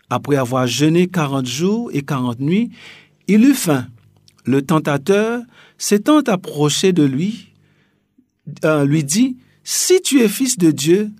Après 0.08 0.36
avoir 0.36 0.66
jeûné 0.66 1.08
quarante 1.08 1.46
jours 1.46 1.90
et 1.92 2.02
quarante 2.02 2.40
nuits, 2.40 2.70
il 3.28 3.44
eut 3.44 3.54
faim. 3.54 3.86
Le 4.44 4.62
tentateur, 4.62 5.42
s'étant 5.78 6.20
approché 6.20 6.92
de 6.92 7.02
lui, 7.02 7.52
euh, 8.64 8.84
lui 8.84 9.04
dit, 9.04 9.36
Si 9.62 10.00
tu 10.02 10.20
es 10.20 10.28
fils 10.28 10.58
de 10.58 10.70
Dieu, 10.70 11.10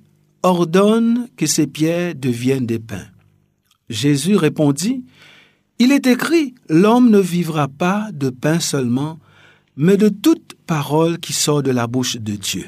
ordonne 0.43 1.29
que 1.37 1.47
ces 1.47 1.67
pierres 1.67 2.15
deviennent 2.15 2.67
des 2.67 2.79
pains. 2.79 3.07
Jésus 3.89 4.37
répondit, 4.37 5.05
il 5.83 5.91
est 5.91 6.07
écrit, 6.07 6.55
l'homme 6.69 7.11
ne 7.11 7.19
vivra 7.19 7.67
pas 7.67 8.09
de 8.13 8.31
pain 8.31 8.61
seulement, 8.61 9.19
mais 9.77 9.97
de 9.97 10.09
toute 10.09 10.55
parole 10.65 11.19
qui 11.19 11.33
sort 11.33 11.65
de 11.65 11.73
la 11.73 11.89
bouche 11.89 12.17
de 12.17 12.37
Dieu. 12.37 12.67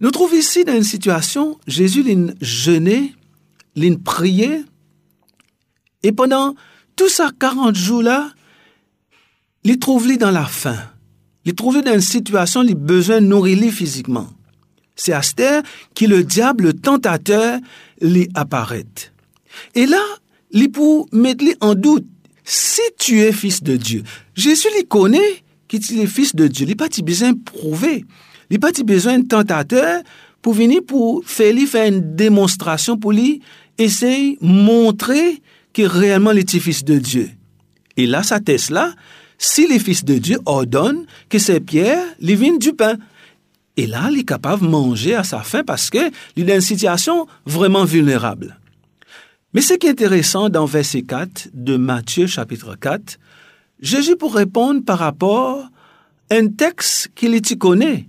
Nous 0.00 0.10
trouvons 0.10 0.36
ici 0.36 0.64
dans 0.64 0.76
une 0.76 0.82
situation, 0.82 1.58
Jésus 1.66 2.02
l'a 2.02 2.34
jeûné, 2.42 3.14
l'a 3.76 3.96
prié, 4.04 4.62
et 6.02 6.12
pendant 6.12 6.54
tous 6.96 7.08
ces 7.08 7.22
40 7.38 7.74
jours-là, 7.74 8.30
il 9.64 9.78
trouve 9.78 10.14
dans 10.18 10.30
la 10.30 10.44
faim. 10.44 10.78
Il 11.46 11.54
trouve 11.54 11.80
dans 11.80 11.94
une 11.94 12.00
situation, 12.02 12.62
il 12.62 12.74
besoin 12.74 13.22
de 13.22 13.26
nourrir 13.26 13.72
physiquement. 13.72 14.28
C'est 14.96 15.14
à 15.14 15.22
que 15.94 16.04
le 16.04 16.24
diable, 16.24 16.64
le 16.64 16.72
tentateur, 16.74 17.58
lui 18.02 18.28
apparaît. 18.34 18.84
Et 19.74 19.86
là, 19.86 20.02
li 20.52 20.68
pour 20.68 21.08
mettre 21.12 21.44
en 21.60 21.74
doute 21.74 22.06
si 22.44 22.80
tu 22.98 23.20
es 23.20 23.32
fils 23.32 23.62
de 23.62 23.76
Dieu. 23.76 24.02
Jésus 24.34 24.68
lui 24.76 24.86
connaît 24.86 25.42
qu'il 25.68 26.00
est 26.00 26.06
fils 26.06 26.34
de 26.34 26.46
n'a 26.46 26.74
pas 26.76 26.88
besoin 27.04 27.32
de 27.32 27.38
prouver. 27.38 28.04
Il 28.50 28.54
n'a 28.54 28.58
pas 28.60 28.82
besoin 28.84 29.18
de 29.18 29.26
tentateur 29.26 30.02
pour 30.42 30.54
venir 30.54 30.80
pour 30.86 31.24
faire, 31.24 31.52
lui 31.52 31.66
faire 31.66 31.88
une 31.88 32.14
démonstration 32.14 32.96
pour 32.96 33.12
lui 33.12 33.40
essayer 33.78 34.38
de 34.40 34.46
montrer 34.46 35.42
que 35.72 35.82
réellement 35.82 36.30
il 36.30 36.38
est 36.38 36.58
fils 36.58 36.84
de 36.84 36.98
Dieu. 36.98 37.30
Et 37.96 38.06
là, 38.06 38.22
sa 38.22 38.38
là, 38.70 38.94
si 39.38 39.66
les 39.66 39.78
fils 39.78 40.04
de 40.04 40.18
Dieu 40.18 40.38
ordonnent 40.46 41.04
que 41.28 41.38
ces 41.38 41.60
pierres 41.60 42.04
lui 42.20 42.36
viennent 42.36 42.58
du 42.58 42.72
pain. 42.72 42.96
Et 43.76 43.86
là, 43.86 44.08
il 44.10 44.20
est 44.20 44.24
capable 44.24 44.62
de 44.62 44.68
manger 44.70 45.14
à 45.14 45.24
sa 45.24 45.42
qu'il 46.30 46.44
est 46.44 46.46
dans 46.46 46.54
une 46.54 46.60
situation 46.60 47.26
vraiment 47.44 47.84
vulnérable. 47.84 48.58
Mais 49.56 49.62
ce 49.62 49.72
qui 49.72 49.86
est 49.86 49.90
intéressant 49.90 50.50
dans 50.50 50.66
verset 50.66 51.00
4 51.00 51.48
de 51.54 51.78
Matthieu 51.78 52.26
chapitre 52.26 52.76
4, 52.78 53.18
Jésus 53.80 54.14
pour 54.14 54.34
répondre 54.34 54.84
par 54.84 54.98
rapport 54.98 55.70
à 56.30 56.34
un 56.34 56.48
texte 56.48 57.08
qu'il 57.14 57.40
connaît, 57.56 58.06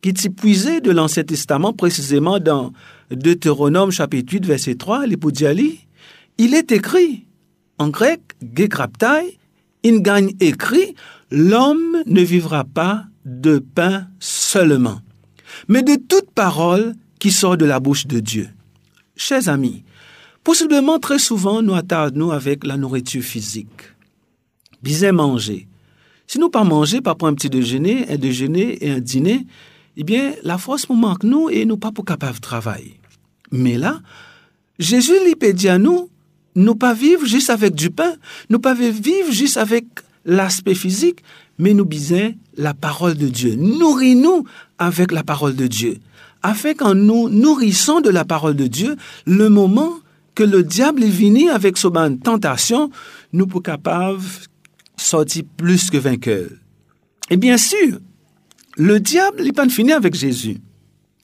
qui 0.00 0.08
est 0.08 0.30
puisé 0.30 0.80
de 0.80 0.90
l'Ancien 0.90 1.24
Testament, 1.24 1.74
précisément 1.74 2.38
dans 2.38 2.72
Deutéronome 3.10 3.90
chapitre 3.90 4.32
8 4.32 4.46
verset 4.46 4.76
3, 4.76 5.06
l'Hippodiali, 5.06 5.86
il 6.38 6.54
est 6.54 6.72
écrit 6.72 7.26
en 7.76 7.90
grec, 7.90 8.22
gekraptai, 8.56 9.38
in 9.84 9.98
gagne 9.98 10.32
écrit, 10.40 10.94
l'homme 11.30 12.02
ne 12.06 12.22
vivra 12.22 12.64
pas 12.64 13.04
de 13.26 13.58
pain 13.58 14.06
seulement, 14.20 15.02
mais 15.68 15.82
de 15.82 15.96
toute 15.96 16.30
parole 16.30 16.94
qui 17.18 17.30
sort 17.30 17.58
de 17.58 17.66
la 17.66 17.78
bouche 17.78 18.06
de 18.06 18.20
Dieu. 18.20 18.48
Chers 19.16 19.50
amis, 19.50 19.84
Possiblement, 20.48 20.98
très 20.98 21.18
souvent, 21.18 21.60
nous 21.60 21.74
attardons 21.74 22.30
avec 22.30 22.64
la 22.64 22.78
nourriture 22.78 23.22
physique. 23.22 23.82
Bien 24.82 25.12
manger. 25.12 25.68
Si 26.26 26.38
nous 26.38 26.48
pas 26.48 26.64
manger, 26.64 27.02
pas 27.02 27.14
prendre 27.14 27.32
un 27.32 27.34
petit 27.34 27.50
déjeuner, 27.50 28.10
un 28.10 28.16
déjeuner 28.16 28.82
et 28.82 28.90
un 28.92 28.98
dîner, 28.98 29.44
eh 29.98 30.04
bien, 30.04 30.32
la 30.44 30.56
force 30.56 30.88
nous 30.88 30.96
manque 30.96 31.22
nous 31.22 31.50
et 31.50 31.66
nous 31.66 31.76
pas 31.76 31.92
pour 31.92 32.06
capable 32.06 32.36
de 32.36 32.40
travailler. 32.40 32.98
Mais 33.52 33.76
là, 33.76 34.00
Jésus 34.78 35.12
lui 35.22 35.52
dit 35.52 35.68
à 35.68 35.76
nous, 35.76 36.08
nous 36.54 36.76
pas 36.76 36.94
vivre 36.94 37.26
juste 37.26 37.50
avec 37.50 37.74
du 37.74 37.90
pain, 37.90 38.14
nous 38.48 38.58
pas 38.58 38.72
vivre 38.72 39.30
juste 39.30 39.58
avec 39.58 39.84
l'aspect 40.24 40.74
physique, 40.74 41.18
mais 41.58 41.74
nous 41.74 41.84
besoin 41.84 42.30
la 42.56 42.72
parole 42.72 43.18
de 43.18 43.28
Dieu. 43.28 43.54
Nourris-nous 43.54 44.44
avec 44.78 45.12
la 45.12 45.24
parole 45.24 45.56
de 45.56 45.66
Dieu 45.66 45.98
afin 46.42 46.72
qu'en 46.72 46.94
nous 46.94 47.28
nourrissant 47.28 48.00
de 48.00 48.08
la 48.08 48.24
parole 48.24 48.56
de 48.56 48.66
Dieu, 48.66 48.96
le 49.26 49.50
moment 49.50 49.98
que 50.38 50.44
le 50.44 50.62
diable 50.62 51.02
est 51.02 51.10
venu 51.10 51.50
avec 51.50 51.76
son 51.76 51.90
tentation, 52.16 52.90
nous 53.32 53.48
pour 53.48 53.60
capables 53.60 54.22
sortir 54.96 55.42
plus 55.56 55.90
que 55.90 55.96
vainqueurs. 55.96 56.52
Et 57.28 57.36
bien 57.36 57.56
sûr, 57.56 57.98
le 58.76 59.00
diable 59.00 59.42
n'est 59.42 59.50
pas 59.50 59.68
fini 59.68 59.90
avec 59.90 60.14
Jésus. 60.14 60.58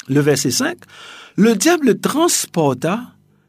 Le 0.08 0.18
verset 0.18 0.50
5, 0.50 0.76
le 1.36 1.54
diable 1.54 1.86
le 1.86 2.00
transporta 2.00 3.02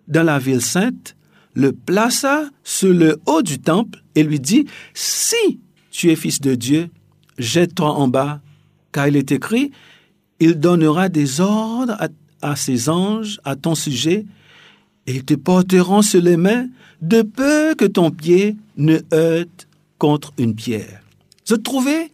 dans 0.07 0.21
la 0.21 0.37
ville 0.37 0.61
sainte, 0.61 1.15
le 1.55 1.71
plaça 1.71 2.47
sur 2.63 2.93
le 2.93 3.17
haut 3.25 3.41
du 3.41 3.57
temple 3.57 4.03
et 4.13 4.21
lui 4.21 4.39
dit, 4.39 4.67
si 4.93 5.59
tu 5.89 6.11
es 6.11 6.15
fils 6.15 6.41
de 6.41 6.53
Dieu, 6.53 6.89
jette-toi 7.39 7.89
en 7.89 8.07
bas, 8.07 8.39
car 8.91 9.07
il 9.07 9.15
est 9.15 9.31
écrit, 9.31 9.71
il 10.39 10.59
donnera 10.59 11.09
des 11.09 11.41
ordres 11.41 11.97
à, 12.43 12.55
ses 12.55 12.87
anges 12.87 13.39
à 13.43 13.55
ton 13.55 13.73
sujet, 13.73 14.27
et 15.07 15.21
te 15.21 15.33
porteront 15.35 16.01
sur 16.01 16.21
les 16.21 16.37
mains, 16.37 16.67
de 17.01 17.21
peur 17.21 17.75
que 17.75 17.85
ton 17.85 18.11
pied 18.11 18.55
ne 18.77 18.99
heurte 19.13 19.67
contre 19.97 20.33
une 20.37 20.55
pierre. 20.55 21.01
Je 21.47 21.55
trouvais 21.55 22.11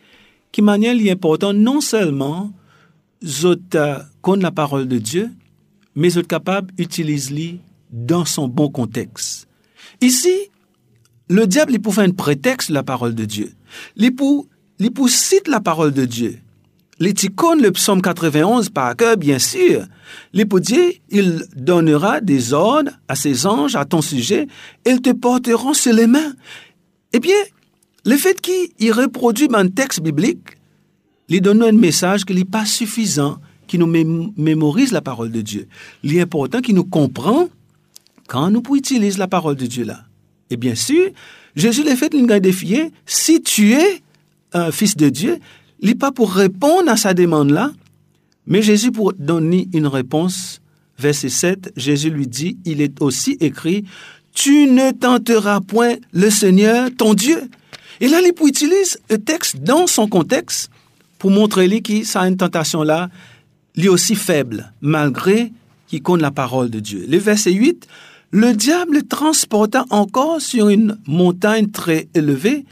qu'il 0.51 0.63
manière 0.63 0.95
important 1.11 1.53
non 1.53 1.81
seulement 1.81 2.51
de 3.21 3.97
connaître 4.21 4.43
la 4.43 4.51
parole 4.51 4.87
de 4.87 4.97
Dieu, 4.97 5.29
mais 5.95 6.09
vous 6.09 6.23
capable 6.23 6.73
d'utiliser 6.73 7.59
dans 7.91 8.25
son 8.25 8.47
bon 8.47 8.69
contexte. 8.69 9.47
Ici, 10.01 10.35
le 11.29 11.47
diable, 11.47 11.73
il 11.73 11.81
pour 11.81 11.93
faire 11.93 12.03
un 12.03 12.11
prétexte 12.11 12.69
la 12.69 12.83
parole 12.83 13.15
de 13.15 13.25
Dieu. 13.25 13.53
Il 13.95 14.13
pour, 14.15 14.47
il 14.79 14.91
pour 14.91 15.09
cite 15.09 15.47
la 15.47 15.61
parole 15.61 15.93
de 15.93 16.05
Dieu. 16.05 16.39
Les 17.01 17.15
le 17.15 17.71
psaume 17.71 17.99
91 17.99 18.69
par 18.69 18.95
cœur, 18.95 19.17
bien 19.17 19.39
sûr. 19.39 19.85
Dire, 20.35 20.91
il 21.09 21.43
donnera 21.55 22.21
des 22.21 22.53
ordres 22.53 22.91
à 23.07 23.15
ses 23.15 23.47
anges 23.47 23.75
à 23.75 23.85
ton 23.85 24.03
sujet, 24.03 24.47
et 24.85 24.91
ils 24.91 25.01
te 25.01 25.09
porteront 25.09 25.73
sur 25.73 25.95
les 25.95 26.05
mains. 26.05 26.33
Eh 27.11 27.19
bien, 27.19 27.35
le 28.05 28.15
fait 28.17 28.39
qu'il 28.39 28.91
reproduit 28.91 29.49
un 29.51 29.67
texte 29.67 30.01
biblique, 30.01 30.59
lui 31.27 31.41
donne 31.41 31.63
un 31.63 31.71
message 31.71 32.23
qui 32.23 32.35
n'est 32.35 32.45
pas 32.45 32.67
suffisant, 32.67 33.39
qui 33.65 33.79
nous 33.79 33.87
mémorise 34.37 34.91
la 34.91 35.01
parole 35.01 35.31
de 35.31 35.41
Dieu. 35.41 35.67
Il 36.03 36.15
est 36.15 36.21
important 36.21 36.61
qu'il 36.61 36.75
nous 36.75 36.85
comprend 36.85 37.49
quand 38.27 38.51
nous 38.51 38.61
utiliser 38.75 39.17
la 39.17 39.27
parole 39.27 39.55
de 39.55 39.65
Dieu 39.65 39.85
là. 39.85 40.01
Et 40.51 40.57
bien 40.57 40.75
sûr, 40.75 41.09
Jésus 41.55 41.83
l'a 41.83 41.95
fait 41.95 42.13
une 42.13 42.27
défier, 42.27 42.91
si 43.07 43.41
tu 43.41 43.73
es 43.73 44.03
un 44.53 44.71
fils 44.71 44.95
de 44.95 45.09
Dieu, 45.09 45.39
n'est 45.81 45.95
pas 45.95 46.11
pour 46.11 46.33
répondre 46.33 46.89
à 46.89 46.97
sa 46.97 47.13
demande-là, 47.13 47.71
mais 48.47 48.61
Jésus 48.61 48.91
pour 48.91 49.13
donner 49.13 49.67
une 49.73 49.87
réponse. 49.87 50.61
Verset 50.97 51.29
7, 51.29 51.73
Jésus 51.75 52.09
lui 52.09 52.27
dit, 52.27 52.57
il 52.65 52.81
est 52.81 53.01
aussi 53.01 53.37
écrit, 53.39 53.85
tu 54.33 54.67
ne 54.67 54.91
tenteras 54.91 55.61
point 55.61 55.95
le 56.13 56.29
Seigneur, 56.29 56.89
ton 56.95 57.13
Dieu. 57.13 57.49
Et 57.99 58.07
là, 58.07 58.19
il 58.21 58.47
utilise 58.47 58.99
le 59.09 59.17
texte 59.17 59.57
dans 59.57 59.87
son 59.87 60.07
contexte 60.07 60.69
pour 61.17 61.31
montrer 61.31 61.67
lui 61.67 61.81
que 61.81 62.03
ça 62.03 62.27
une 62.27 62.37
tentation-là, 62.37 63.09
lui 63.75 63.89
aussi 63.89 64.15
faible, 64.15 64.73
malgré 64.81 65.51
qu'il 65.87 66.01
connaît 66.01 66.23
la 66.23 66.31
parole 66.31 66.69
de 66.69 66.79
Dieu. 66.79 67.05
Le 67.07 67.17
verset 67.17 67.51
8, 67.51 67.87
le 68.31 68.53
diable 68.53 69.03
transporta 69.03 69.85
encore 69.89 70.41
sur 70.41 70.69
une 70.69 70.97
montagne 71.05 71.69
très 71.69 72.07
élevée, 72.13 72.65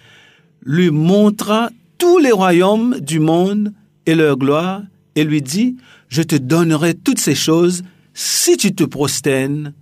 lui 0.63 0.89
montra 0.89 1.69
tous 1.99 2.17
les 2.17 2.31
royaumes 2.31 2.99
du 2.99 3.19
monde 3.19 3.73
et 4.07 4.15
leur 4.15 4.37
gloire, 4.37 4.81
et 5.15 5.23
lui 5.23 5.43
dit, 5.43 5.75
je 6.07 6.23
te 6.23 6.35
donnerai 6.35 6.95
toutes 6.95 7.19
ces 7.19 7.35
choses 7.35 7.83
si 8.15 8.57
tu 8.57 8.73
te 8.73 8.83
prosternes 8.83 9.73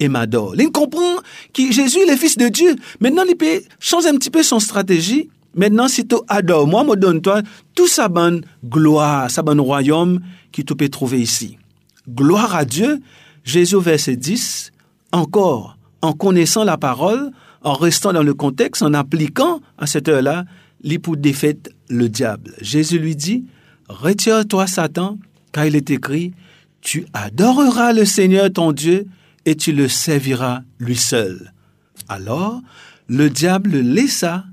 et 0.00 0.08
m'adores. 0.08 0.54
Il 0.58 0.72
comprend 0.72 1.16
que 1.54 1.70
Jésus 1.70 2.00
est 2.00 2.10
le 2.10 2.16
Fils 2.16 2.36
de 2.36 2.48
Dieu. 2.48 2.74
Maintenant, 3.00 3.22
il 3.28 3.36
peut 3.36 3.62
changer 3.78 4.08
un 4.08 4.16
petit 4.16 4.30
peu 4.30 4.42
son 4.42 4.58
stratégie. 4.58 5.28
Maintenant, 5.54 5.88
si 5.88 6.06
tu 6.06 6.16
adores, 6.28 6.66
moi, 6.66 6.84
me 6.84 6.96
donne-toi 6.96 7.42
tout 7.74 7.86
sa 7.86 8.08
bonne 8.08 8.42
gloire, 8.64 9.30
sa 9.30 9.42
bonne 9.42 9.60
royaume 9.60 10.20
qui 10.52 10.64
tu 10.64 10.74
peux 10.74 10.88
trouver 10.88 11.20
ici. 11.20 11.58
Gloire 12.08 12.54
à 12.54 12.64
Dieu. 12.64 13.00
Jésus, 13.44 13.78
verset 13.80 14.16
10, 14.16 14.72
encore, 15.12 15.78
en 16.02 16.12
connaissant 16.12 16.64
la 16.64 16.76
parole, 16.76 17.30
en 17.62 17.74
restant 17.74 18.12
dans 18.12 18.22
le 18.22 18.34
contexte, 18.34 18.82
en 18.82 18.92
appliquant 18.92 19.60
à 19.78 19.86
cette 19.86 20.08
heure-là, 20.08 20.44
l'époux 20.82 21.16
défaite 21.16 21.70
le 21.88 22.08
diable. 22.08 22.54
Jésus 22.60 22.98
lui 22.98 23.16
dit, 23.16 23.44
Retire-toi, 23.88 24.66
Satan, 24.66 25.18
car 25.52 25.66
il 25.66 25.76
est 25.76 25.90
écrit, 25.90 26.32
Tu 26.80 27.06
adoreras 27.12 27.92
le 27.92 28.04
Seigneur 28.04 28.52
ton 28.52 28.72
Dieu 28.72 29.06
et 29.44 29.54
tu 29.54 29.72
le 29.72 29.88
serviras 29.88 30.62
lui 30.78 30.96
seul. 30.96 31.52
Alors, 32.08 32.60
le 33.08 33.30
diable 33.30 33.70
le 33.70 33.80
laissa, 33.80 34.44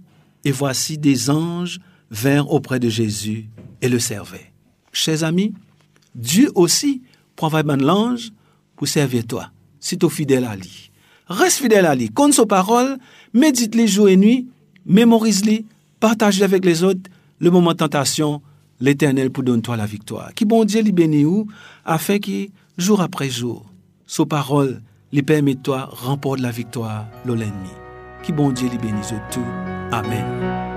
et 0.45 0.51
voici 0.51 0.97
des 0.97 1.29
anges 1.29 1.79
vinrent 2.11 2.51
auprès 2.51 2.79
de 2.79 2.89
Jésus 2.89 3.49
et 3.81 3.89
le 3.89 3.99
servaient. 3.99 4.51
Chers 4.91 5.23
amis, 5.23 5.53
Dieu 6.15 6.51
aussi 6.53 7.01
un 7.41 7.77
l'ange 7.77 8.31
pour 8.75 8.87
servir 8.87 9.25
toi, 9.25 9.51
si 9.79 9.97
tu 9.97 10.05
es 10.05 10.09
fidèle 10.09 10.45
à 10.45 10.55
lui. 10.55 10.91
Reste 11.27 11.59
fidèle 11.59 11.85
à 11.85 11.95
lui, 11.95 12.09
compte 12.09 12.33
sa 12.33 12.45
parole, 12.45 12.97
médite-les 13.33 13.87
jour 13.87 14.07
et 14.09 14.17
nuit, 14.17 14.47
mémorise-les, 14.85 15.65
partage 16.03 16.41
avec 16.41 16.65
les 16.65 16.83
autres 16.83 17.09
le 17.39 17.49
moment 17.49 17.71
de 17.71 17.77
tentation, 17.77 18.41
l'Éternel 18.81 19.29
pour 19.29 19.41
donner 19.41 19.61
toi 19.61 19.77
la 19.77 19.85
victoire. 19.85 20.33
Qui 20.33 20.43
bon 20.43 20.65
Dieu 20.65 20.81
lui 20.81 20.91
bénit 20.91 21.25
afin 21.85 22.19
que, 22.19 22.49
jour 22.77 22.99
après 22.99 23.29
jour, 23.29 23.63
sa 24.05 24.25
parole 24.25 24.81
lui 25.13 25.23
permet 25.23 25.55
toi 25.55 25.87
remporte 25.89 26.41
la 26.41 26.51
victoire 26.51 27.05
l'ennemi. 27.33 27.69
Qui 28.21 28.33
bon 28.33 28.51
Dieu 28.51 28.67
lui 28.67 28.79
bénisse 28.79 29.13
tout. 29.31 29.39
Amen. 29.93 30.72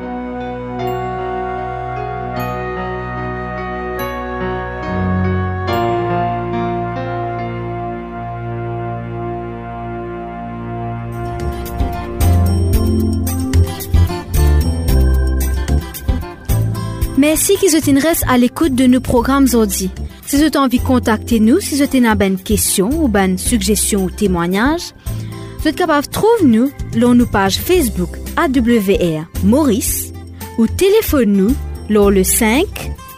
Merci 17.18 17.57
qu'ils 17.57 17.98
restent 17.98 18.24
à 18.29 18.37
l'écoute 18.37 18.74
de 18.74 18.87
nos 18.87 19.00
programmes 19.00 19.44
aujourd'hui. 19.44 19.90
Si 20.26 20.37
vous 20.37 20.42
avez 20.42 20.57
envie 20.59 20.79
de 20.79 20.85
contacter 20.85 21.40
nous, 21.40 21.61
si 21.61 21.76
vous 21.76 21.83
avez 21.83 22.26
une 22.26 22.38
question 22.38 22.90
ou 22.90 23.11
une 23.16 23.38
suggestion 23.38 24.05
ou 24.05 24.11
témoignage, 24.11 24.92
vous 25.59 25.68
êtes 25.68 25.76
capable 25.76 26.07
de 26.07 26.12
trouver 26.12 26.44
nous 26.44 26.70
sur 26.92 27.14
nos 27.14 27.26
pages 27.26 27.59
Facebook 27.59 28.11
AWR 28.37 29.24
Maurice 29.44 30.12
ou 30.59 30.66
téléphone-nous 30.66 31.55
lors 31.88 32.11
le 32.11 32.22
5 32.22 32.66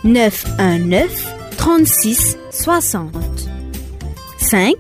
919 0.05 1.35
36 1.57 2.39
60. 2.51 3.11
5 4.39 4.75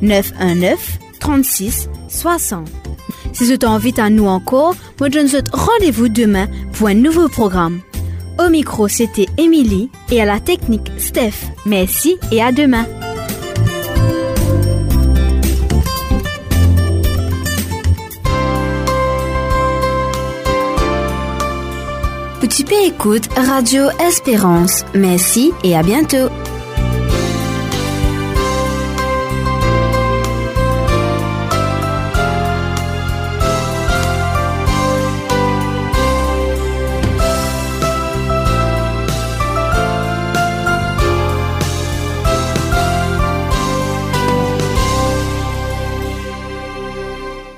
919 0.00 0.98
36 1.18 1.88
60. 2.08 2.68
Si 3.32 3.44
vous 3.44 3.50
avez 3.50 3.66
envie 3.66 3.94
à 3.98 4.10
nous 4.10 4.26
encore, 4.26 4.76
moi 5.00 5.08
je 5.12 5.18
vous 5.18 5.42
rendez-vous 5.52 6.08
demain 6.08 6.48
pour 6.72 6.86
un 6.86 6.94
nouveau 6.94 7.28
programme. 7.28 7.80
Au 8.40 8.48
micro, 8.48 8.88
c'était 8.88 9.26
Émilie 9.36 9.90
et 10.10 10.22
à 10.22 10.24
la 10.24 10.40
technique, 10.40 10.90
Steph. 10.96 11.52
Merci 11.66 12.16
et 12.32 12.42
à 12.42 12.52
demain. 12.52 12.86
Petit 22.40 22.64
P 22.64 22.74
écoute 22.86 23.28
Radio 23.36 23.90
Espérance. 24.08 24.86
Merci 24.94 25.52
et 25.62 25.76
à 25.76 25.82
bientôt. 25.82 26.30